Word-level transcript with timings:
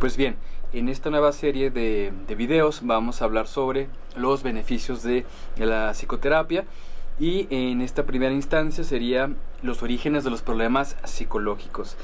Pues 0.00 0.16
bien, 0.16 0.36
en 0.72 0.88
esta 0.88 1.10
nueva 1.10 1.32
serie 1.32 1.70
de, 1.70 2.12
de 2.28 2.34
videos 2.36 2.82
vamos 2.84 3.20
a 3.20 3.24
hablar 3.24 3.48
sobre 3.48 3.88
los 4.14 4.44
beneficios 4.44 5.02
de 5.02 5.26
la 5.56 5.90
psicoterapia 5.92 6.66
y 7.18 7.48
en 7.50 7.80
esta 7.80 8.06
primera 8.06 8.32
instancia 8.32 8.84
sería 8.84 9.32
los 9.60 9.82
orígenes 9.82 10.22
de 10.22 10.30
los 10.30 10.42
problemas 10.42 10.96
psicológicos. 11.02 11.96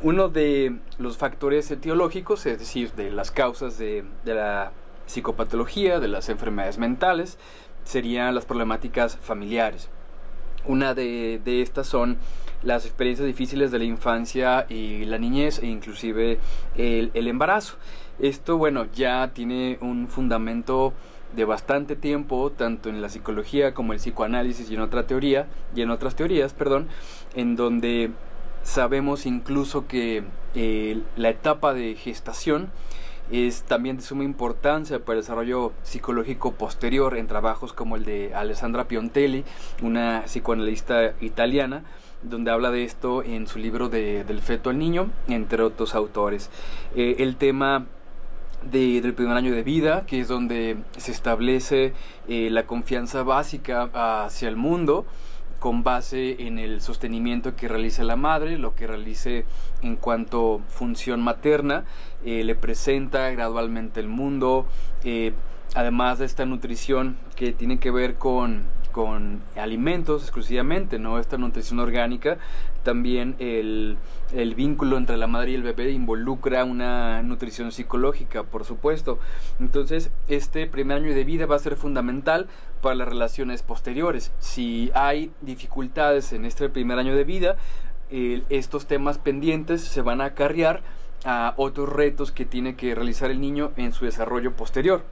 Uno 0.00 0.30
de 0.30 0.78
los 0.96 1.18
factores 1.18 1.70
etiológicos, 1.70 2.46
es 2.46 2.58
decir, 2.58 2.92
de 2.92 3.10
las 3.10 3.30
causas 3.30 3.76
de, 3.76 4.04
de 4.24 4.34
la 4.34 4.72
psicopatología, 5.04 6.00
de 6.00 6.08
las 6.08 6.30
enfermedades 6.30 6.78
mentales, 6.78 7.38
serían 7.84 8.34
las 8.34 8.46
problemáticas 8.46 9.18
familiares. 9.18 9.90
Una 10.64 10.94
de, 10.94 11.40
de, 11.44 11.62
estas 11.62 11.86
son 11.86 12.18
las 12.62 12.84
experiencias 12.84 13.26
difíciles 13.26 13.70
de 13.70 13.78
la 13.78 13.84
infancia 13.84 14.66
y 14.68 15.04
la 15.04 15.18
niñez 15.18 15.58
e 15.58 15.66
inclusive 15.66 16.38
el, 16.76 17.10
el 17.14 17.28
embarazo. 17.28 17.76
Esto, 18.20 18.56
bueno, 18.56 18.86
ya 18.94 19.32
tiene 19.34 19.78
un 19.80 20.06
fundamento 20.06 20.92
de 21.34 21.44
bastante 21.44 21.96
tiempo, 21.96 22.50
tanto 22.50 22.88
en 22.88 23.00
la 23.00 23.08
psicología 23.08 23.74
como 23.74 23.92
el 23.92 23.98
psicoanálisis 23.98 24.70
y 24.70 24.74
en 24.74 24.80
otra 24.80 25.06
teoría, 25.06 25.46
y 25.74 25.82
en 25.82 25.90
otras 25.90 26.14
teorías, 26.14 26.52
perdón, 26.52 26.88
en 27.34 27.56
donde 27.56 28.10
sabemos 28.62 29.26
incluso 29.26 29.86
que 29.86 30.24
eh, 30.54 31.00
la 31.16 31.30
etapa 31.30 31.74
de 31.74 31.94
gestación 31.94 32.70
es 33.30 33.62
también 33.62 33.96
de 33.96 34.02
suma 34.02 34.24
importancia 34.24 34.98
para 34.98 35.18
el 35.18 35.22
desarrollo 35.22 35.72
psicológico 35.82 36.52
posterior 36.52 37.16
en 37.16 37.26
trabajos 37.26 37.72
como 37.72 37.96
el 37.96 38.04
de 38.04 38.34
Alessandra 38.34 38.88
Piontelli, 38.88 39.44
una 39.82 40.22
psicoanalista 40.26 41.14
italiana, 41.20 41.84
donde 42.22 42.50
habla 42.50 42.70
de 42.70 42.84
esto 42.84 43.22
en 43.22 43.46
su 43.46 43.58
libro 43.58 43.88
de, 43.88 44.24
del 44.24 44.40
feto 44.40 44.70
al 44.70 44.78
niño, 44.78 45.10
entre 45.28 45.62
otros 45.62 45.94
autores. 45.94 46.50
Eh, 46.94 47.16
el 47.18 47.36
tema 47.36 47.86
de, 48.70 49.00
del 49.00 49.14
primer 49.14 49.36
año 49.36 49.52
de 49.52 49.62
vida, 49.62 50.04
que 50.06 50.20
es 50.20 50.28
donde 50.28 50.76
se 50.96 51.12
establece 51.12 51.92
eh, 52.28 52.48
la 52.50 52.64
confianza 52.64 53.22
básica 53.22 53.90
hacia 53.92 54.48
el 54.48 54.56
mundo, 54.56 55.04
con 55.62 55.84
base 55.84 56.44
en 56.48 56.58
el 56.58 56.80
sostenimiento 56.80 57.54
que 57.54 57.68
realiza 57.68 58.02
la 58.02 58.16
madre, 58.16 58.58
lo 58.58 58.74
que 58.74 58.88
realice 58.88 59.44
en 59.80 59.94
cuanto 59.94 60.60
función 60.66 61.22
materna, 61.22 61.84
eh, 62.24 62.42
le 62.42 62.56
presenta 62.56 63.30
gradualmente 63.30 64.00
el 64.00 64.08
mundo, 64.08 64.66
eh, 65.04 65.34
además 65.76 66.18
de 66.18 66.24
esta 66.24 66.46
nutrición 66.46 67.16
que 67.36 67.52
tiene 67.52 67.78
que 67.78 67.92
ver 67.92 68.16
con 68.16 68.64
con 68.92 69.42
alimentos 69.56 70.22
exclusivamente, 70.22 70.98
no 70.98 71.18
esta 71.18 71.38
nutrición 71.38 71.80
orgánica, 71.80 72.38
también 72.82 73.34
el, 73.38 73.96
el, 74.32 74.54
vínculo 74.54 74.96
entre 74.96 75.16
la 75.16 75.26
madre 75.26 75.52
y 75.52 75.54
el 75.54 75.62
bebé 75.62 75.90
involucra 75.90 76.64
una 76.64 77.22
nutrición 77.22 77.72
psicológica, 77.72 78.44
por 78.44 78.64
supuesto. 78.64 79.18
Entonces, 79.58 80.10
este 80.28 80.66
primer 80.66 80.98
año 80.98 81.14
de 81.14 81.24
vida 81.24 81.46
va 81.46 81.56
a 81.56 81.60
ser 81.60 81.76
fundamental 81.76 82.48
para 82.80 82.94
las 82.94 83.08
relaciones 83.08 83.62
posteriores. 83.62 84.32
Si 84.38 84.90
hay 84.94 85.32
dificultades 85.40 86.32
en 86.32 86.44
este 86.44 86.68
primer 86.68 86.98
año 86.98 87.16
de 87.16 87.24
vida, 87.24 87.56
estos 88.50 88.86
temas 88.86 89.18
pendientes 89.18 89.80
se 89.80 90.02
van 90.02 90.20
a 90.20 90.26
acarrear 90.26 90.82
a 91.24 91.54
otros 91.56 91.88
retos 91.88 92.32
que 92.32 92.44
tiene 92.44 92.76
que 92.76 92.94
realizar 92.94 93.30
el 93.30 93.40
niño 93.40 93.72
en 93.76 93.92
su 93.92 94.04
desarrollo 94.04 94.54
posterior. 94.54 95.02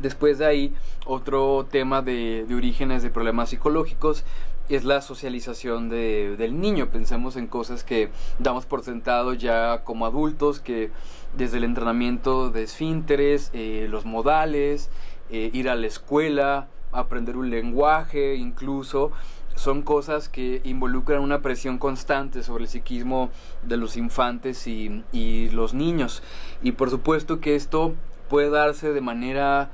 Después 0.00 0.38
de 0.38 0.46
ahí, 0.46 0.74
otro 1.06 1.66
tema 1.70 2.02
de, 2.02 2.44
de, 2.46 2.54
orígenes 2.54 3.02
de 3.02 3.10
problemas 3.10 3.50
psicológicos 3.50 4.24
es 4.68 4.84
la 4.84 5.00
socialización 5.00 5.88
de, 5.88 6.36
del 6.36 6.60
niño. 6.60 6.90
Pensemos 6.90 7.36
en 7.36 7.46
cosas 7.46 7.84
que 7.84 8.10
damos 8.38 8.66
por 8.66 8.82
sentado 8.82 9.34
ya 9.34 9.82
como 9.84 10.06
adultos, 10.06 10.60
que 10.60 10.90
desde 11.36 11.58
el 11.58 11.64
entrenamiento 11.64 12.50
de 12.50 12.64
esfínteres, 12.64 13.50
eh, 13.54 13.86
los 13.88 14.04
modales, 14.04 14.90
eh, 15.30 15.50
ir 15.52 15.68
a 15.68 15.74
la 15.74 15.86
escuela, 15.86 16.68
aprender 16.92 17.36
un 17.36 17.50
lenguaje 17.50 18.36
incluso, 18.36 19.10
son 19.54 19.82
cosas 19.82 20.28
que 20.28 20.60
involucran 20.64 21.20
una 21.20 21.40
presión 21.40 21.78
constante 21.78 22.42
sobre 22.42 22.64
el 22.64 22.70
psiquismo 22.70 23.30
de 23.62 23.76
los 23.76 23.96
infantes 23.96 24.66
y, 24.66 25.02
y 25.12 25.48
los 25.50 25.74
niños. 25.74 26.22
Y 26.62 26.72
por 26.72 26.90
supuesto 26.90 27.40
que 27.40 27.56
esto 27.56 27.94
puede 28.28 28.50
darse 28.50 28.92
de 28.92 29.00
manera 29.00 29.70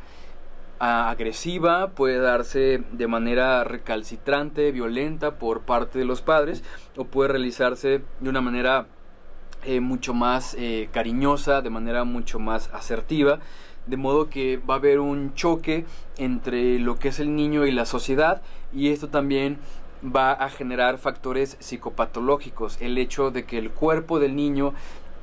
agresiva, 0.85 1.93
puede 1.93 2.19
darse 2.19 2.83
de 2.93 3.07
manera 3.07 3.65
recalcitrante, 3.65 4.71
violenta 4.71 5.39
por 5.39 5.63
parte 5.63 5.99
de 5.99 6.05
los 6.05 6.21
padres, 6.21 6.63
o 6.97 7.05
puede 7.05 7.31
realizarse 7.31 8.03
de 8.21 8.29
una 8.29 8.41
manera 8.41 8.87
eh, 9.65 9.81
mucho 9.81 10.13
más 10.13 10.55
eh, 10.59 10.89
cariñosa, 10.93 11.63
de 11.63 11.71
manera 11.71 12.05
mucho 12.05 12.39
más 12.39 12.69
asertiva, 12.73 13.39
de 13.87 13.97
modo 13.97 14.29
que 14.29 14.59
va 14.59 14.75
a 14.75 14.77
haber 14.79 15.01
un 15.01 15.35
choque 15.35 15.87
entre 16.19 16.79
lo 16.79 16.99
que 16.99 17.09
es 17.09 17.21
el 17.21 17.35
niño 17.35 17.67
y 17.67 17.73
la 17.73 17.87
sociedad, 17.87 18.43
y 18.73 18.89
esto 18.89 19.09
también 19.09 19.59
va 20.05 20.33
a 20.33 20.51
generar 20.51 20.99
factores 20.99 21.57
psicopatológicos, 21.61 22.79
el 22.81 22.99
hecho 22.99 23.31
de 23.31 23.45
que 23.45 23.57
el 23.57 23.71
cuerpo 23.71 24.19
del 24.19 24.37
niño 24.37 24.75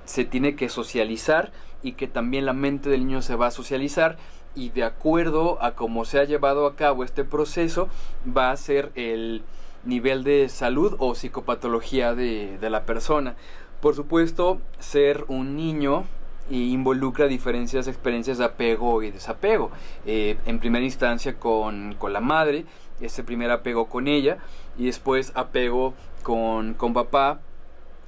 se 0.05 0.25
tiene 0.25 0.55
que 0.55 0.69
socializar 0.69 1.51
y 1.83 1.93
que 1.93 2.07
también 2.07 2.45
la 2.45 2.53
mente 2.53 2.89
del 2.89 3.05
niño 3.05 3.22
se 3.22 3.35
va 3.35 3.47
a 3.47 3.51
socializar 3.51 4.17
y 4.56 4.69
de 4.69 4.84
acuerdo 4.84 5.62
a 5.63 5.75
cómo 5.75 6.06
se 6.06 6.19
ha 6.19 6.23
llevado 6.23 6.66
a 6.66 6.75
cabo 6.75 7.03
este 7.03 7.23
proceso 7.23 7.89
va 8.25 8.51
a 8.51 8.57
ser 8.57 8.91
el 8.95 9.44
nivel 9.84 10.23
de 10.23 10.50
salud 10.50 10.95
o 11.00 11.16
psicopatología 11.16 12.13
de, 12.13 12.57
de 12.59 12.69
la 12.69 12.85
persona. 12.85 13.35
Por 13.81 13.95
supuesto, 13.95 14.59
ser 14.79 15.25
un 15.28 15.56
niño 15.56 16.06
involucra 16.51 17.28
diferentes 17.28 17.88
experiencias 17.88 18.38
de 18.38 18.45
apego 18.45 19.01
y 19.03 19.11
desapego. 19.11 19.72
Eh, 20.06 20.38
en 20.45 20.59
primera 20.59 20.84
instancia 20.84 21.38
con, 21.40 21.95
con, 21.97 22.13
la 22.13 22.22
madre, 22.22 22.66
ese 23.00 23.23
primer 23.23 23.51
apego 23.51 23.88
con 23.88 24.07
ella, 24.07 24.38
y 24.78 24.85
después 24.85 25.31
apego 25.35 25.94
con, 26.23 26.73
con 26.73 26.94
papá, 26.94 27.40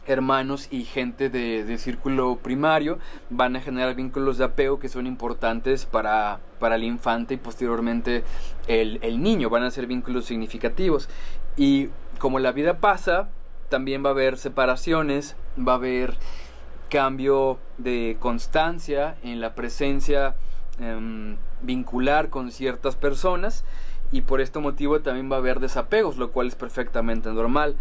hermanos 0.05 0.67
y 0.71 0.83
gente 0.83 1.29
de, 1.29 1.63
de, 1.63 1.77
círculo 1.77 2.37
primario 2.37 2.99
van 3.29 3.55
a 3.55 3.61
generar 3.61 3.95
vínculos 3.95 4.37
de 4.37 4.45
apego 4.45 4.79
que 4.79 4.89
son 4.89 5.07
importantes 5.07 5.85
para, 5.85 6.39
para 6.59 6.75
el 6.75 6.83
infante 6.83 7.35
y 7.35 7.37
posteriormente 7.37 8.23
el, 8.67 8.99
el 9.01 9.21
niño, 9.21 9.49
van 9.49 9.63
a 9.63 9.71
ser 9.71 9.87
vínculos 9.87 10.25
significativos. 10.25 11.09
Y 11.55 11.89
como 12.19 12.39
la 12.39 12.51
vida 12.51 12.79
pasa, 12.79 13.29
también 13.69 14.03
va 14.03 14.09
a 14.09 14.13
haber 14.13 14.37
separaciones, 14.37 15.35
va 15.57 15.73
a 15.73 15.75
haber 15.75 16.15
cambio 16.89 17.57
de 17.77 18.17
constancia 18.19 19.15
en 19.23 19.41
la 19.41 19.55
presencia 19.55 20.35
eh, 20.79 21.35
vincular 21.61 22.29
con 22.29 22.51
ciertas 22.51 22.95
personas 22.95 23.63
y 24.11 24.21
por 24.21 24.41
este 24.41 24.59
motivo 24.59 25.01
también 25.01 25.31
va 25.31 25.37
a 25.37 25.39
haber 25.39 25.59
desapegos, 25.59 26.17
lo 26.17 26.31
cual 26.31 26.47
es 26.47 26.55
perfectamente 26.55 27.31
normal. 27.31 27.75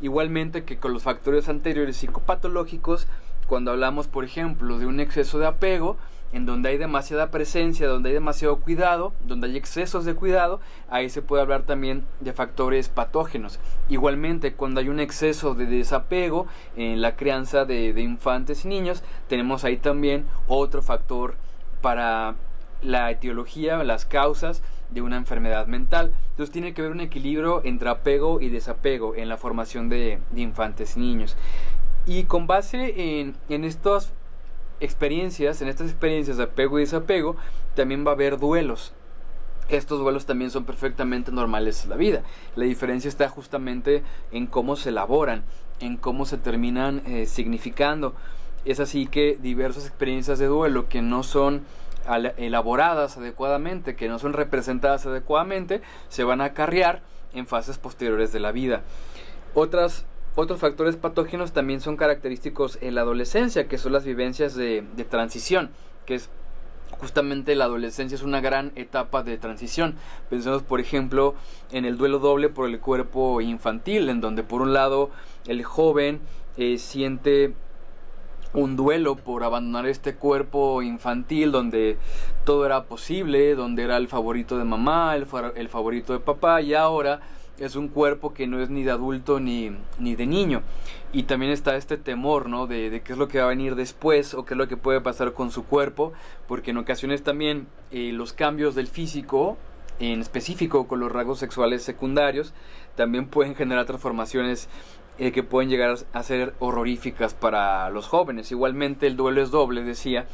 Igualmente 0.00 0.64
que 0.64 0.78
con 0.78 0.92
los 0.92 1.02
factores 1.02 1.48
anteriores 1.48 1.96
psicopatológicos, 1.96 3.06
cuando 3.46 3.70
hablamos, 3.70 4.08
por 4.08 4.24
ejemplo, 4.24 4.78
de 4.78 4.86
un 4.86 5.00
exceso 5.00 5.38
de 5.38 5.46
apego, 5.46 5.96
en 6.32 6.44
donde 6.44 6.68
hay 6.68 6.76
demasiada 6.76 7.30
presencia, 7.30 7.88
donde 7.88 8.10
hay 8.10 8.14
demasiado 8.14 8.56
cuidado, 8.56 9.12
donde 9.24 9.46
hay 9.46 9.56
excesos 9.56 10.04
de 10.04 10.14
cuidado, 10.14 10.60
ahí 10.90 11.08
se 11.08 11.22
puede 11.22 11.42
hablar 11.42 11.62
también 11.62 12.04
de 12.20 12.32
factores 12.32 12.88
patógenos. 12.88 13.58
Igualmente, 13.88 14.52
cuando 14.52 14.80
hay 14.80 14.88
un 14.88 15.00
exceso 15.00 15.54
de 15.54 15.66
desapego 15.66 16.46
en 16.76 17.00
la 17.00 17.16
crianza 17.16 17.64
de, 17.64 17.92
de 17.92 18.02
infantes 18.02 18.64
y 18.64 18.68
niños, 18.68 19.02
tenemos 19.28 19.64
ahí 19.64 19.76
también 19.76 20.26
otro 20.46 20.82
factor 20.82 21.36
para 21.80 22.34
la 22.82 23.10
etiología, 23.10 23.82
las 23.84 24.04
causas 24.04 24.62
de 24.90 25.02
una 25.02 25.16
enfermedad 25.16 25.66
mental. 25.66 26.12
Entonces 26.30 26.52
tiene 26.52 26.74
que 26.74 26.82
haber 26.82 26.92
un 26.92 27.00
equilibrio 27.00 27.62
entre 27.64 27.88
apego 27.88 28.40
y 28.40 28.48
desapego 28.48 29.14
en 29.14 29.28
la 29.28 29.36
formación 29.36 29.88
de, 29.88 30.20
infantes 30.34 30.96
y 30.96 31.00
niños. 31.00 31.36
Y 32.06 32.24
con 32.24 32.46
base 32.46 33.20
en, 33.20 33.36
en 33.48 33.64
estas 33.64 34.12
experiencias, 34.80 35.62
en 35.62 35.68
estas 35.68 35.90
experiencias 35.90 36.36
de 36.36 36.44
apego 36.44 36.78
y 36.78 36.82
desapego, 36.82 37.36
también 37.74 38.06
va 38.06 38.10
a 38.10 38.14
haber 38.14 38.38
duelos. 38.38 38.92
Estos 39.68 39.98
duelos 39.98 40.26
también 40.26 40.52
son 40.52 40.64
perfectamente 40.64 41.32
normales 41.32 41.82
en 41.82 41.90
la 41.90 41.96
vida. 41.96 42.22
La 42.54 42.64
diferencia 42.64 43.08
está 43.08 43.28
justamente 43.28 44.04
en 44.30 44.46
cómo 44.46 44.76
se 44.76 44.90
elaboran, 44.90 45.42
en 45.80 45.96
cómo 45.96 46.24
se 46.24 46.38
terminan 46.38 47.02
eh, 47.06 47.26
significando. 47.26 48.14
Es 48.64 48.78
así 48.78 49.06
que 49.06 49.38
diversas 49.40 49.86
experiencias 49.86 50.38
de 50.38 50.46
duelo 50.46 50.88
que 50.88 51.02
no 51.02 51.24
son 51.24 51.62
elaboradas 52.36 53.16
adecuadamente, 53.16 53.96
que 53.96 54.08
no 54.08 54.18
son 54.18 54.32
representadas 54.32 55.06
adecuadamente, 55.06 55.82
se 56.08 56.24
van 56.24 56.40
a 56.40 56.46
acarrear 56.46 57.02
en 57.32 57.46
fases 57.46 57.78
posteriores 57.78 58.32
de 58.32 58.40
la 58.40 58.52
vida. 58.52 58.82
Otras, 59.54 60.04
otros 60.34 60.60
factores 60.60 60.96
patógenos 60.96 61.52
también 61.52 61.80
son 61.80 61.96
característicos 61.96 62.78
en 62.80 62.94
la 62.94 63.02
adolescencia, 63.02 63.68
que 63.68 63.78
son 63.78 63.92
las 63.92 64.04
vivencias 64.04 64.54
de, 64.54 64.84
transición, 65.08 65.70
que 66.04 66.14
es 66.16 66.30
justamente 66.98 67.54
la 67.54 67.64
adolescencia 67.64 68.14
es 68.14 68.22
una 68.22 68.40
gran 68.40 68.72
etapa 68.74 69.22
de 69.22 69.38
transición. 69.38 69.96
Pensemos, 70.30 70.62
por 70.62 70.80
ejemplo, 70.80 71.34
en 71.70 71.84
el 71.84 71.96
duelo 71.96 72.18
doble 72.18 72.48
por 72.48 72.68
el 72.68 72.80
cuerpo 72.80 73.40
infantil, 73.40 74.08
en 74.08 74.20
donde 74.20 74.42
por 74.42 74.62
un 74.62 74.72
lado 74.72 75.10
el 75.46 75.64
joven 75.64 76.20
eh, 76.56 76.78
siente 76.78 77.54
un 78.56 78.74
duelo 78.74 79.16
por 79.16 79.44
abandonar 79.44 79.86
este 79.86 80.14
cuerpo 80.14 80.82
infantil 80.82 81.52
donde 81.52 81.98
todo 82.44 82.64
era 82.64 82.84
posible, 82.84 83.54
donde 83.54 83.82
era 83.82 83.98
el 83.98 84.08
favorito 84.08 84.58
de 84.58 84.64
mamá, 84.64 85.14
el, 85.14 85.26
el 85.54 85.68
favorito 85.68 86.14
de 86.14 86.20
papá 86.20 86.62
y 86.62 86.74
ahora 86.74 87.20
es 87.58 87.76
un 87.76 87.88
cuerpo 87.88 88.34
que 88.34 88.46
no 88.46 88.60
es 88.60 88.70
ni 88.70 88.82
de 88.82 88.90
adulto 88.90 89.40
ni, 89.40 89.72
ni 89.98 90.14
de 90.14 90.26
niño. 90.26 90.62
Y 91.12 91.24
también 91.24 91.52
está 91.52 91.76
este 91.76 91.96
temor, 91.96 92.48
¿no? 92.48 92.66
De, 92.66 93.02
qué 93.04 93.12
es 93.12 93.18
lo 93.18 93.28
que 93.28 93.38
va 93.38 93.44
a 93.44 93.48
venir 93.48 93.74
después 93.74 94.34
o 94.34 94.44
qué 94.44 94.54
es 94.54 94.58
lo 94.58 94.68
que 94.68 94.76
puede 94.76 95.00
pasar 95.00 95.32
con 95.32 95.50
su 95.50 95.64
cuerpo, 95.64 96.12
porque 96.48 96.72
en 96.72 96.78
ocasiones 96.78 97.22
también 97.22 97.66
eh, 97.92 98.10
los 98.12 98.32
cambios 98.32 98.74
del 98.74 98.88
físico, 98.88 99.56
en 99.98 100.20
específico 100.20 100.86
con 100.86 101.00
los 101.00 101.12
rasgos 101.12 101.38
sexuales 101.38 101.82
secundarios, 101.82 102.54
también 102.94 103.28
pueden 103.28 103.54
generar 103.54 103.86
transformaciones 103.86 104.68
eh, 105.18 105.32
que 105.32 105.42
pueden 105.42 105.70
llegar 105.70 105.96
a 106.12 106.22
ser 106.22 106.54
horroríficas 106.58 107.32
para 107.32 107.88
los 107.88 108.06
jóvenes. 108.06 108.50
Igualmente 108.52 109.06
el 109.06 109.16
duelo 109.16 109.42
es 109.42 109.50
doble, 109.50 109.82
decía, 109.82 110.26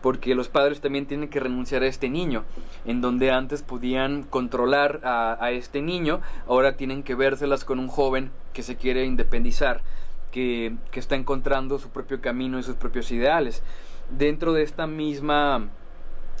porque 0.00 0.36
los 0.36 0.48
padres 0.48 0.80
también 0.80 1.06
tienen 1.06 1.28
que 1.28 1.40
renunciar 1.40 1.82
a 1.82 1.88
este 1.88 2.08
niño, 2.08 2.44
en 2.84 3.00
donde 3.00 3.32
antes 3.32 3.62
podían 3.62 4.22
controlar 4.22 5.00
a, 5.02 5.50
este 5.50 5.82
niño, 5.82 6.20
ahora 6.46 6.76
tienen 6.76 7.02
que 7.02 7.16
vérselas 7.16 7.64
con 7.64 7.80
un 7.80 7.88
joven 7.88 8.30
que 8.52 8.62
se 8.62 8.76
quiere 8.76 9.04
independizar, 9.04 9.82
que, 10.30 10.76
que 10.92 11.00
está 11.00 11.16
encontrando 11.16 11.80
su 11.80 11.90
propio 11.90 12.20
camino 12.20 12.60
y 12.60 12.62
sus 12.62 12.76
propios 12.76 13.10
ideales. 13.10 13.64
Dentro 14.08 14.52
de 14.52 14.62
esta 14.62 14.86
misma 14.86 15.68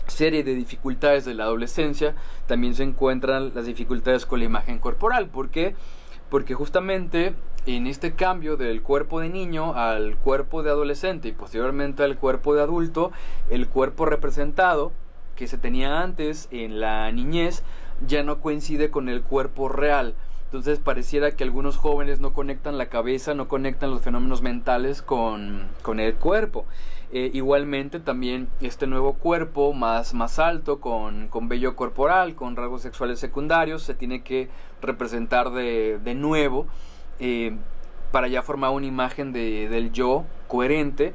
serie 0.08 0.42
de 0.42 0.54
dificultades 0.54 1.24
de 1.24 1.34
la 1.34 1.44
adolescencia, 1.44 2.14
también 2.46 2.74
se 2.74 2.82
encuentran 2.82 3.52
las 3.54 3.66
dificultades 3.66 4.26
con 4.26 4.40
la 4.40 4.46
imagen 4.46 4.78
corporal. 4.78 5.28
Porque 5.28 5.74
justamente 6.54 7.34
en 7.66 7.86
este 7.86 8.14
cambio 8.14 8.56
del 8.56 8.82
cuerpo 8.82 9.20
de 9.20 9.28
niño 9.28 9.74
al 9.74 10.16
cuerpo 10.16 10.62
de 10.62 10.70
adolescente 10.70 11.28
y 11.28 11.32
posteriormente 11.32 12.02
al 12.02 12.16
cuerpo 12.16 12.54
de 12.54 12.62
adulto, 12.62 13.12
el 13.50 13.68
cuerpo 13.68 14.06
representado 14.06 14.92
que 15.36 15.46
se 15.46 15.58
tenía 15.58 16.00
antes 16.00 16.48
en 16.50 16.80
la 16.80 17.12
niñez 17.12 17.62
ya 18.06 18.22
no 18.22 18.40
coincide 18.40 18.90
con 18.90 19.08
el 19.08 19.22
cuerpo 19.22 19.68
real. 19.68 20.14
Entonces 20.48 20.78
pareciera 20.78 21.32
que 21.32 21.44
algunos 21.44 21.76
jóvenes 21.76 22.20
no 22.20 22.32
conectan 22.32 22.78
la 22.78 22.88
cabeza, 22.88 23.34
no 23.34 23.48
conectan 23.48 23.90
los 23.90 24.00
fenómenos 24.00 24.40
mentales 24.40 25.02
con, 25.02 25.68
con 25.82 26.00
el 26.00 26.14
cuerpo. 26.14 26.64
Eh, 27.12 27.30
igualmente 27.34 28.00
también 28.00 28.48
este 28.62 28.86
nuevo 28.86 29.12
cuerpo 29.12 29.74
más, 29.74 30.14
más 30.14 30.38
alto, 30.38 30.80
con, 30.80 31.28
con 31.28 31.48
vello 31.48 31.76
corporal, 31.76 32.34
con 32.34 32.56
rasgos 32.56 32.80
sexuales 32.80 33.18
secundarios, 33.18 33.82
se 33.82 33.92
tiene 33.92 34.22
que 34.22 34.48
representar 34.80 35.50
de, 35.50 35.98
de 36.02 36.14
nuevo 36.14 36.66
eh, 37.18 37.54
para 38.10 38.28
ya 38.28 38.40
formar 38.40 38.70
una 38.70 38.86
imagen 38.86 39.34
de, 39.34 39.68
del 39.68 39.92
yo 39.92 40.24
coherente, 40.46 41.12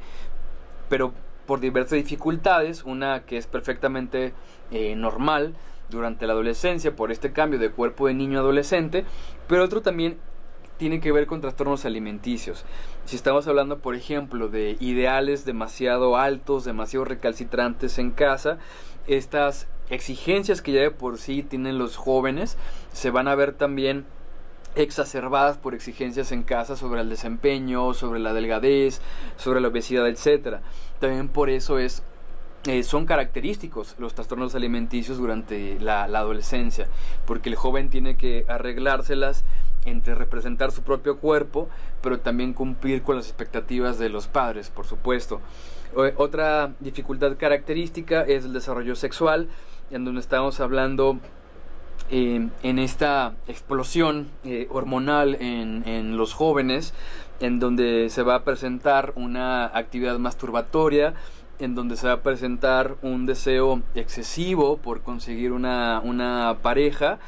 pero 0.89 1.12
por 1.47 1.59
diversas 1.59 1.97
dificultades, 1.97 2.83
una 2.83 3.24
que 3.24 3.38
es 3.38 3.47
perfectamente 3.47 4.33
eh, 4.69 4.95
normal 4.95 5.56
durante 5.89 6.27
la 6.27 6.33
adolescencia 6.33 6.95
por 6.95 7.12
este 7.12 7.31
cambio 7.31 7.59
de 7.59 7.71
cuerpo 7.71 8.07
de 8.07 8.13
niño 8.13 8.39
adolescente, 8.39 9.06
pero 9.47 9.63
otro 9.63 9.81
también 9.81 10.18
tiene 10.77 11.00
que 11.00 11.12
ver 11.12 11.27
con 11.27 11.41
trastornos 11.41 11.85
alimenticios. 11.85 12.65
Si 13.06 13.15
estamos 13.15 13.47
hablando, 13.47 13.80
por 13.80 13.95
ejemplo, 13.95 14.47
de 14.47 14.75
ideales 14.80 15.45
demasiado 15.45 16.18
altos, 16.18 16.65
demasiado 16.65 17.06
recalcitrantes 17.06 18.00
en 18.00 18.12
casa, 18.12 18.57
estas 19.07 19.68
exigencias 19.89 20.62
que 20.62 20.71
ya 20.71 20.81
de 20.81 20.91
por 20.91 21.18
sí 21.18 21.44
tienen 21.44 21.77
los 21.77 21.97
jóvenes 21.97 22.57
se 22.94 23.12
van 23.12 23.27
a 23.27 23.35
ver 23.35 23.53
también 23.53 24.06
exacerbadas 24.75 25.57
por 25.57 25.75
exigencias 25.75 26.31
en 26.31 26.44
casa 26.44 26.75
sobre 26.75 27.01
el 27.01 27.09
desempeño, 27.09 27.94
sobre 27.94 28.19
la 28.19 28.33
delgadez, 28.33 29.01
sobre 29.38 29.62
la 29.62 29.68
obesidad, 29.68 30.07
etc. 30.07 30.57
También 31.00 31.30
por 31.30 31.50
eso 31.50 31.80
es 31.80 32.03
eh, 32.65 32.83
son 32.83 33.06
característicos 33.06 33.95
los 33.98 34.13
trastornos 34.13 34.56
alimenticios 34.56 35.18
durante 35.18 35.77
la, 35.81 36.04
adolescencia, 36.04 36.88
porque 37.25 37.50
el 37.50 37.56
joven 37.56 37.89
tiene 37.89 38.15
que 38.15 38.45
arreglárselas 38.48 39.44
entre 39.83 40.15
representar 40.15 40.71
su 40.71 40.81
propio 40.81 41.18
cuerpo, 41.18 41.68
pero 42.01 42.21
también 42.21 42.54
cumplir 42.54 43.01
con 43.01 43.18
las 43.18 43.27
expectativas 43.27 44.00
de 44.00 44.07
los 44.07 44.30
padres, 44.30 44.69
por 44.69 44.86
supuesto. 44.86 45.42
Otra 46.15 46.74
dificultad 46.80 47.36
característica 47.38 48.21
es 48.21 48.45
el 48.45 48.54
desarrollo 48.54 48.95
sexual, 48.95 49.50
en 49.92 50.06
donde 50.06 50.21
estamos 50.21 50.62
hablando 50.62 51.19
eh, 52.09 52.48
en 52.63 52.80
esta 52.80 53.33
explosión 53.48 54.30
eh, 54.45 54.68
hormonal 54.69 55.36
en, 55.36 55.88
en, 55.88 56.16
los 56.16 56.33
jóvenes, 56.33 56.94
en 57.42 57.59
donde 57.59 58.09
se 58.09 58.24
va 58.24 58.36
a 58.36 58.44
presentar 58.44 59.13
una 59.16 59.66
actividad 59.66 60.18
masturbatoria, 60.18 61.13
en 61.60 61.76
donde 61.76 61.96
se 61.96 62.08
va 62.08 62.14
a 62.14 62.22
presentar 62.22 62.96
un 63.02 63.26
deseo 63.26 63.82
excesivo 63.96 64.78
por 64.78 65.02
conseguir 65.02 65.52
una, 65.52 66.02
una 66.04 66.58
pareja, 66.62 67.20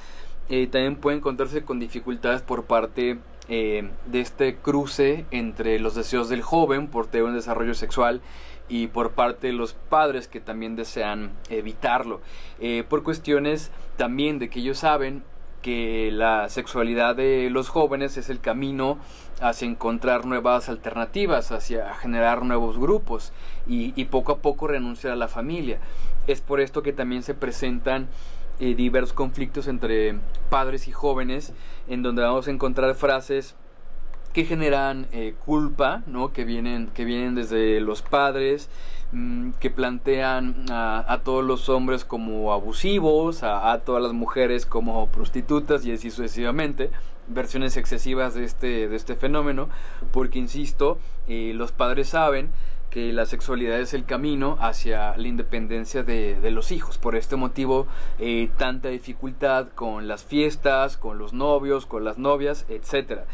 eh, 0.50 0.68
también 0.68 0.95
puede 0.95 1.18
encontrarse 1.18 1.63
con 1.63 1.80
dificultades 1.80 2.42
por 2.42 2.66
parte 2.66 3.19
de 3.48 3.92
este 4.12 4.56
cruce 4.56 5.25
entre 5.30 5.77
los 5.77 5.94
deseos 5.94 6.30
del 6.30 6.42
joven 6.42 6.88
por 6.88 7.06
tener 7.06 7.27
un 7.27 7.36
desarrollo 7.36 7.75
sexual 7.75 8.22
y 8.68 8.88
por 8.88 9.12
parte 9.12 9.48
de 9.48 9.54
los 9.54 9.74
padres 9.74 10.27
que 10.27 10.39
también 10.39 10.75
desean 10.75 11.31
evitarlo. 11.50 12.22
Eh, 12.60 12.83
por 12.88 13.04
cuestiones 13.04 13.72
también 13.98 14.39
de 14.39 14.50
que 14.50 14.60
ellos 14.60 14.80
saben 14.80 15.24
que 15.65 16.12
la 16.12 16.47
sexualidad 16.47 17.15
de 17.15 17.50
los 17.50 17.69
jóvenes 17.69 18.17
es 18.17 18.29
el 18.29 18.39
camino 18.39 19.00
hacia 19.41 19.67
encontrar 19.67 20.27
nuevas 20.27 20.69
alternativas, 20.69 21.51
hacia 21.51 21.91
generar 21.95 22.45
nuevos 22.45 22.77
grupos 22.77 23.33
y, 23.65 24.06
poco 24.06 24.33
a 24.33 24.38
poco 24.38 24.67
renunciar 24.67 25.13
a 25.13 25.15
la 25.15 25.27
familia. 25.27 25.79
Es 26.27 26.39
por 26.39 26.62
esto 26.62 26.83
que 26.83 26.94
también 26.94 27.23
se 27.23 27.33
presentan 27.33 28.09
eh, 28.59 28.75
diversos 28.75 29.13
conflictos 29.13 29.67
entre 29.67 30.19
padres 30.51 30.88
y 30.88 30.91
jóvenes, 30.91 31.51
en 31.88 32.03
donde 32.03 32.21
vamos 32.21 32.47
a 32.47 32.51
encontrar 32.51 32.94
frases 32.94 33.56
que 34.35 34.43
generan 34.43 35.07
eh, 35.13 35.33
culpa, 35.45 36.03
¿no? 36.07 36.33
que, 36.33 36.43
vienen, 36.43 36.87
que 36.93 37.05
vienen 37.05 37.35
desde 37.35 37.79
los 37.79 38.01
padres, 38.01 38.69
mm, 39.13 39.51
que 39.61 39.69
plantean 39.69 40.65
a, 40.69 41.21
todos 41.23 41.41
los 41.41 41.69
hombres 41.69 42.03
como 42.03 42.51
abusivos, 42.51 43.43
a, 43.43 43.79
todas 43.85 44.03
las 44.03 44.11
mujeres 44.11 44.65
como 44.65 45.07
prostitutas 45.07 45.85
y 45.85 45.93
así 45.93 46.11
sucesivamente, 46.11 46.89
versiones 47.29 47.77
excesivas 47.77 48.33
de 48.33 48.43
este, 48.43 48.89
de 48.89 48.95
este 48.97 49.15
fenómeno, 49.15 49.69
porque 50.11 50.38
insisto, 50.38 50.99
eh, 51.29 51.53
los 51.55 51.71
padres 51.71 52.09
saben 52.09 52.49
que 52.89 53.13
la 53.13 53.25
sexualidad 53.25 53.79
es 53.79 53.93
el 53.93 54.03
camino 54.03 54.57
hacia 54.59 55.15
la 55.15 55.27
independencia 55.29 56.03
de, 56.03 56.36
de 56.41 56.51
los 56.51 56.74
hijos. 56.74 56.98
Por 56.98 57.15
este 57.15 57.38
motivo, 57.38 57.88
eh, 58.19 58.50
tanta 58.57 58.89
dificultad 58.89 59.69
con 59.75 60.10
las 60.10 60.25
fiestas, 60.25 60.98
con 60.98 61.19
los 61.19 61.31
novios, 61.31 61.86
con 61.86 62.03
las 62.03 62.17
novias, 62.17 62.65
etcétera. 62.67 63.25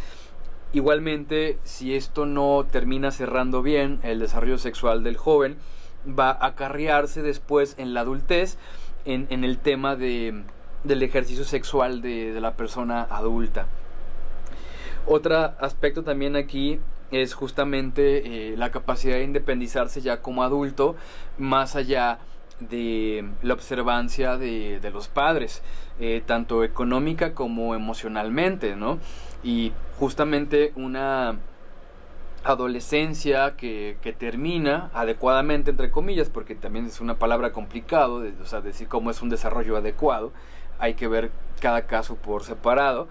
Igualmente, 0.73 1.57
si 1.63 1.95
esto 1.95 2.25
no 2.25 2.65
termina 2.69 3.11
cerrando 3.11 3.61
bien 3.61 3.99
el 4.03 4.19
desarrollo 4.19 4.57
sexual 4.57 5.03
del 5.03 5.17
joven, 5.17 5.57
va 6.07 6.29
a 6.29 6.47
acarrearse 6.47 7.21
después 7.21 7.75
en 7.77 7.93
la 7.93 8.01
adultez 8.01 8.57
en, 9.05 9.43
el 9.43 9.57
tema 9.57 9.95
de, 9.95 10.43
del 10.83 11.03
ejercicio 11.03 11.43
sexual 11.43 12.01
de, 12.01 12.31
de 12.31 12.41
la 12.41 12.55
persona 12.55 13.01
adulta. 13.03 13.67
Otro 15.05 15.35
aspecto 15.59 16.03
también 16.03 16.35
aquí 16.35 16.79
es 17.11 17.33
justamente 17.33 18.51
eh, 18.51 18.57
la 18.57 18.71
capacidad 18.71 19.15
de 19.15 19.23
independizarse 19.23 20.01
ya 20.01 20.21
como 20.21 20.43
adulto, 20.43 20.95
más 21.37 21.75
allá 21.75 22.19
de 22.69 23.25
la 23.41 23.53
observancia 23.53 24.37
de, 24.37 24.79
de 24.79 24.91
los 24.91 25.07
padres, 25.07 25.61
eh, 25.99 26.21
tanto 26.25 26.63
económica 26.63 27.33
como 27.33 27.75
emocionalmente, 27.75 28.75
¿no? 28.75 28.99
Y 29.43 29.73
justamente 29.97 30.71
una 30.75 31.37
adolescencia 32.43 33.55
que, 33.55 33.97
que, 34.01 34.13
termina 34.13 34.89
adecuadamente, 34.93 35.69
entre 35.71 35.91
comillas, 35.91 36.29
porque 36.29 36.55
también 36.55 36.87
es 36.87 36.99
una 37.01 37.15
palabra 37.19 37.51
complicado, 37.51 38.23
o 38.41 38.45
sea, 38.45 38.61
decir 38.61 38.87
cómo 38.87 39.11
es 39.11 39.21
un 39.21 39.29
desarrollo 39.29 39.77
adecuado, 39.77 40.31
hay 40.79 40.95
que 40.95 41.07
ver 41.07 41.31
cada 41.59 41.83
caso 41.85 42.15
por 42.15 42.43
separado, 42.43 43.07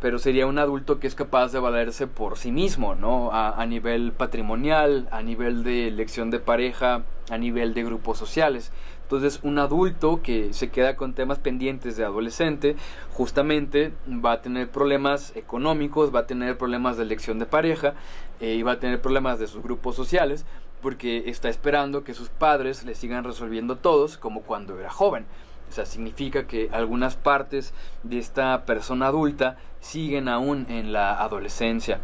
pero 0.00 0.18
sería 0.18 0.46
un 0.46 0.58
adulto 0.58 0.98
que 1.00 1.06
es 1.06 1.14
capaz 1.14 1.52
de 1.52 1.58
valerse 1.58 2.06
por 2.06 2.36
sí 2.36 2.52
mismo, 2.52 2.94
¿no? 2.94 3.30
A, 3.32 3.64
nivel 3.66 4.12
patrimonial, 4.12 5.08
a 5.10 5.22
nivel 5.22 5.64
de 5.64 5.88
elección 5.88 6.30
de 6.30 6.38
pareja, 6.38 7.04
a 7.30 7.38
nivel 7.38 7.74
de 7.74 7.84
grupos 7.84 8.18
sociales. 8.18 8.72
Entonces 9.02 9.40
un 9.42 9.58
adulto 9.58 10.20
que 10.22 10.52
se 10.52 10.70
queda 10.70 10.96
con 10.96 11.14
temas 11.14 11.38
pendientes 11.38 11.96
de 11.96 12.04
adolescente 12.04 12.76
justamente 13.12 13.92
va 14.06 14.32
a 14.32 14.42
tener 14.42 14.68
problemas 14.68 15.34
económicos, 15.36 16.14
va 16.14 16.20
a 16.20 16.26
tener 16.26 16.58
problemas 16.58 16.96
de 16.96 17.04
elección 17.04 17.38
de 17.38 17.46
pareja 17.46 17.94
eh, 18.40 18.54
y 18.54 18.62
va 18.62 18.72
a 18.72 18.80
tener 18.80 19.00
problemas 19.00 19.38
de 19.38 19.46
sus 19.46 19.62
grupos 19.62 19.94
sociales 19.94 20.44
porque 20.82 21.30
está 21.30 21.48
esperando 21.48 22.04
que 22.04 22.14
sus 22.14 22.28
padres 22.28 22.84
le 22.84 22.94
sigan 22.94 23.24
resolviendo 23.24 23.76
todos 23.76 24.18
como 24.18 24.42
cuando 24.42 24.78
era 24.78 24.90
joven. 24.90 25.24
O 25.68 25.72
sea, 25.72 25.86
significa 25.86 26.46
que 26.46 26.68
algunas 26.72 27.16
partes 27.16 27.74
de 28.02 28.18
esta 28.18 28.64
persona 28.64 29.08
adulta 29.08 29.56
siguen 29.80 30.28
aún 30.28 30.66
en 30.68 30.92
la 30.92 31.20
adolescencia. 31.20 32.00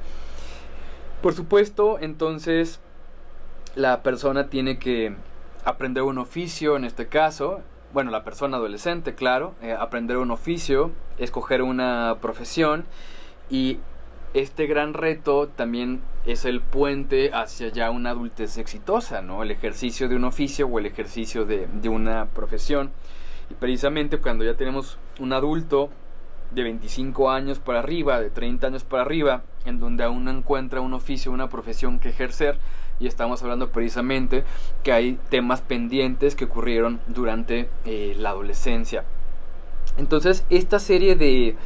Por 1.22 1.34
supuesto, 1.34 1.98
entonces 2.00 2.80
la 3.74 4.02
persona 4.02 4.48
tiene 4.48 4.78
que 4.78 5.14
aprender 5.64 6.02
un 6.02 6.18
oficio, 6.18 6.76
en 6.76 6.84
este 6.84 7.06
caso, 7.06 7.62
bueno, 7.92 8.10
la 8.10 8.24
persona 8.24 8.56
adolescente, 8.56 9.14
claro, 9.14 9.54
eh, 9.62 9.72
aprender 9.78 10.16
un 10.16 10.30
oficio, 10.30 10.90
escoger 11.18 11.62
una 11.62 12.16
profesión 12.20 12.84
y 13.50 13.78
este 14.34 14.66
gran 14.66 14.94
reto 14.94 15.48
también 15.48 16.00
es 16.24 16.44
el 16.46 16.60
puente 16.60 17.30
hacia 17.34 17.68
ya 17.68 17.90
una 17.90 18.10
adultez 18.10 18.56
exitosa, 18.56 19.20
¿no? 19.20 19.42
El 19.42 19.50
ejercicio 19.50 20.08
de 20.08 20.16
un 20.16 20.24
oficio 20.24 20.66
o 20.66 20.78
el 20.78 20.86
ejercicio 20.86 21.44
de, 21.44 21.66
de 21.66 21.88
una 21.88 22.26
profesión. 22.26 22.90
Precisamente 23.58 24.18
cuando 24.18 24.44
ya 24.44 24.54
tenemos 24.54 24.98
un 25.18 25.32
adulto 25.32 25.90
de 26.54 26.62
25 26.62 27.30
años 27.30 27.58
para 27.58 27.78
arriba, 27.78 28.20
de 28.20 28.30
30 28.30 28.66
años 28.66 28.84
para 28.84 29.02
arriba, 29.02 29.42
en 29.64 29.80
donde 29.80 30.04
aún 30.04 30.24
no 30.24 30.30
encuentra 30.30 30.80
un 30.80 30.92
oficio, 30.92 31.32
una 31.32 31.48
profesión 31.48 31.98
que 31.98 32.10
ejercer, 32.10 32.58
y 33.00 33.06
estamos 33.06 33.42
hablando 33.42 33.70
precisamente 33.70 34.44
que 34.82 34.92
hay 34.92 35.18
temas 35.28 35.60
pendientes 35.60 36.34
que 36.34 36.44
ocurrieron 36.44 37.00
durante 37.08 37.68
eh, 37.84 38.14
la 38.18 38.30
adolescencia. 38.30 39.04
Entonces, 39.96 40.44
esta 40.50 40.78
serie 40.78 41.16
de, 41.16 41.56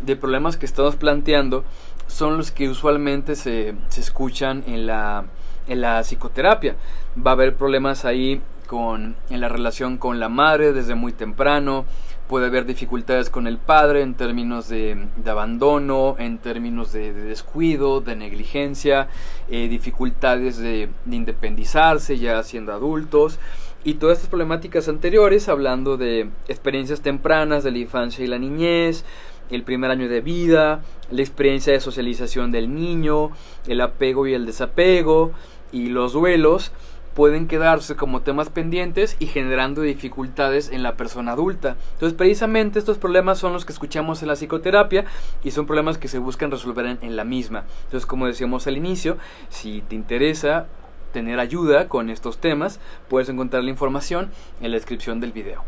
de, 0.00 0.16
problemas 0.16 0.56
que 0.56 0.66
estamos 0.66 0.96
planteando 0.96 1.64
son 2.06 2.36
los 2.36 2.50
que 2.50 2.68
usualmente 2.68 3.36
se, 3.36 3.74
se 3.88 4.00
escuchan 4.00 4.64
en 4.66 4.86
la, 4.86 5.24
en 5.66 5.80
la 5.80 6.02
psicoterapia. 6.02 6.76
Va 7.16 7.32
a 7.32 7.34
haber 7.34 7.56
problemas 7.56 8.04
ahí 8.04 8.42
con, 8.72 9.16
en 9.28 9.42
la 9.42 9.50
relación 9.50 9.98
con 9.98 10.18
la 10.18 10.30
madre 10.30 10.72
desde 10.72 10.94
muy 10.94 11.12
temprano, 11.12 11.84
puede 12.26 12.46
haber 12.46 12.64
dificultades 12.64 13.28
con 13.28 13.46
el 13.46 13.58
padre 13.58 14.00
en 14.00 14.14
términos 14.14 14.70
de, 14.70 14.96
abandono, 15.26 16.16
en 16.18 16.38
términos 16.38 16.90
de, 16.90 17.12
descuido, 17.12 18.00
de 18.00 18.16
negligencia, 18.16 19.08
eh, 19.50 19.68
dificultades 19.68 20.56
de, 20.56 20.88
independizarse 21.04 22.16
ya 22.16 22.42
siendo 22.44 22.72
adultos. 22.72 23.38
Y 23.84 23.94
todas 23.94 24.16
estas 24.16 24.30
problemáticas 24.30 24.88
anteriores, 24.88 25.50
hablando 25.50 25.98
de 25.98 26.30
experiencias 26.48 27.02
tempranas 27.02 27.64
de 27.64 27.72
la 27.72 27.78
infancia 27.78 28.24
y 28.24 28.28
la 28.28 28.38
niñez, 28.38 29.04
el 29.50 29.64
primer 29.64 29.90
año 29.90 30.08
de 30.08 30.22
vida, 30.22 30.80
la 31.10 31.20
experiencia 31.20 31.74
de 31.74 31.80
socialización 31.80 32.52
del 32.52 32.74
niño, 32.74 33.32
el 33.66 33.82
apego 33.82 34.26
y 34.26 34.32
el 34.32 34.46
desapego 34.46 35.32
y 35.72 35.88
los 35.88 36.14
duelos, 36.14 36.72
pueden 37.14 37.46
quedarse 37.46 37.96
como 37.96 38.22
temas 38.22 38.48
pendientes 38.48 39.16
y 39.18 39.26
generando 39.26 39.82
dificultades 39.82 40.70
en 40.70 40.82
la 40.82 40.96
persona 40.96 41.32
adulta. 41.32 41.76
Entonces, 41.94 42.16
precisamente 42.16 42.78
estos 42.78 42.98
problemas 42.98 43.38
son 43.38 43.52
los 43.52 43.64
que 43.64 43.72
escuchamos 43.72 44.22
en 44.22 44.28
la 44.28 44.36
psicoterapia 44.36 45.04
y 45.42 45.50
son 45.50 45.66
problemas 45.66 45.98
que 45.98 46.08
se 46.08 46.18
buscan 46.18 46.50
resolver 46.50 46.98
en, 47.00 47.16
la 47.16 47.24
misma. 47.24 47.64
Entonces, 47.84 48.06
como 48.06 48.26
decíamos 48.26 48.66
al 48.66 48.76
inicio, 48.76 49.18
si 49.48 49.82
te 49.82 49.94
interesa 49.94 50.66
tener 51.12 51.38
ayuda 51.38 51.88
con 51.88 52.08
estos 52.08 52.38
temas, 52.38 52.80
puedes 53.08 53.28
encontrar 53.28 53.62
la 53.64 53.70
información 53.70 54.30
en 54.60 54.70
la 54.70 54.76
descripción 54.76 55.20
del 55.20 55.32
video. 55.32 55.62